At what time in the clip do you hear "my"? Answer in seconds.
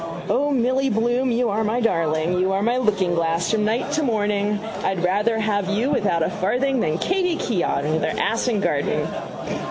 1.63-1.79, 2.63-2.77